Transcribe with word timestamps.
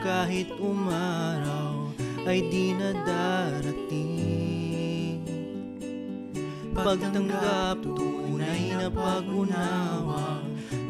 kahit 0.00 0.48
umaraw 0.56 1.92
ay 2.24 2.40
di 2.48 2.72
na 2.76 2.92
darating. 3.04 4.08
Pagtanggap 6.76 7.84
tunay 7.84 8.72
na 8.72 8.88
pag-unawa 8.88 10.40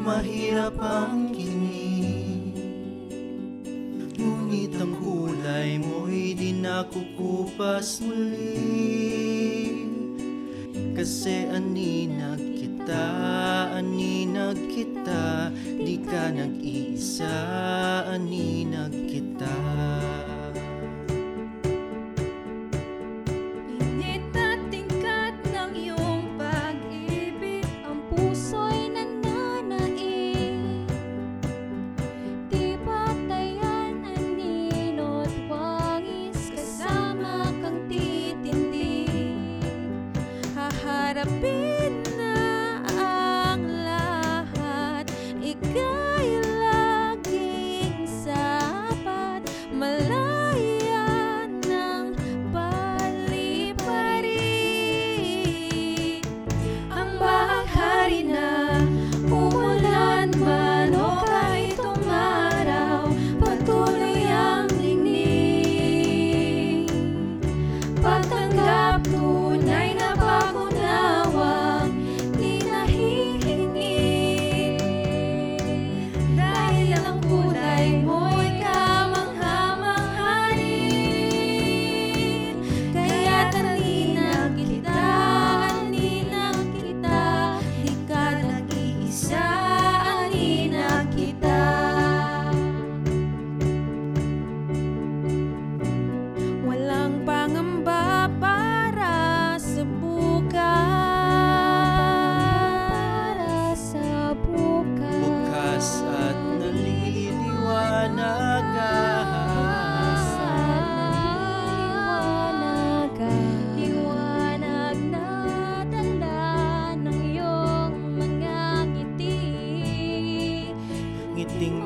Mahirap 0.01 0.81
ang 0.81 1.29
kinig. 1.29 2.57
Ngunit 4.17 4.73
ang 4.81 4.97
kulay 4.97 5.77
mo'y 5.77 6.33
di 6.33 6.57
nakukupas 6.57 8.01
muli. 8.01 9.77
Kasi 10.97 11.49
aninag 11.53 12.41
kita, 12.57 13.05
aninag 13.77 14.57
kita 14.73 15.00
Di 16.01 16.09
ka 16.09 16.33
nag-iisa, 16.33 17.29
aninag 18.09 18.89
kita. 19.05 19.53
Init 23.69 24.33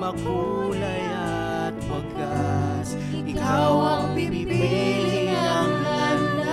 makulay 0.05 1.09
at 1.09 1.73
wagas. 1.89 2.93
Ikaw 3.25 3.73
ang 3.73 4.13
pipili 4.13 5.33
ng 5.33 5.71
landas. 5.81 6.45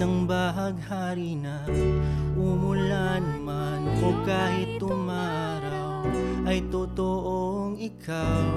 Ng 0.00 0.24
bahaghari 0.24 1.36
na 1.36 1.68
umulan 2.32 3.44
man 3.44 3.84
O 4.00 4.16
kahit 4.24 4.80
umaraw 4.80 6.08
Ay 6.48 6.64
totoong 6.72 7.76
ikaw 7.76 8.48